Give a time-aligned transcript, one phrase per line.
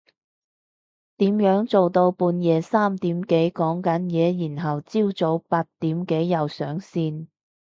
[1.17, 7.27] 點樣做到半夜三點幾講緊嘢然後朝早八點幾又上線？